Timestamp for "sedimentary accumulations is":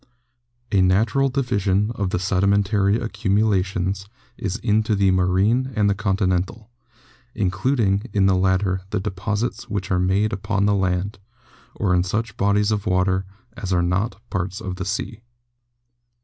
2.17-4.55